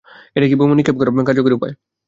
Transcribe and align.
এটাই 0.35 0.49
কি 0.49 0.55
বোমা 0.59 0.75
নিক্ষেপ 0.77 0.95
করার 0.99 1.27
কার্যকরী 1.27 1.53
উপায়? 1.57 1.73